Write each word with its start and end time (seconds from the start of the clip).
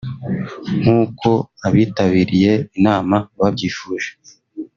nk’uko 0.79 1.29
abitabiriye 1.67 2.53
inama 2.77 3.17
babyifuje 3.39 4.09